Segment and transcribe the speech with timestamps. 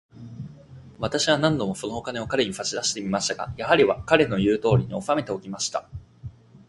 [0.97, 5.87] 私は何度も、そのお金を彼に差し出してみましたが、やはり、彼の言うとおりに、おさめておきました。